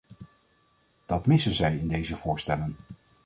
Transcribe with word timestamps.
Dat 1.05 1.25
missen 1.25 1.53
zij 1.53 1.77
in 1.77 1.87
deze 1.87 2.15
voorstellen. 2.17 2.75